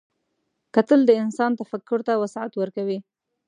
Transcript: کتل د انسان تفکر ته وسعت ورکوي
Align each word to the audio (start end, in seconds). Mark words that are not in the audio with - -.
کتل 0.75 0.99
د 1.05 1.11
انسان 1.23 1.51
تفکر 1.59 1.99
ته 2.07 2.13
وسعت 2.21 2.51
ورکوي 2.57 2.99